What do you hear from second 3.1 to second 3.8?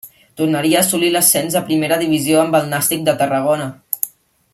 de Tarragona.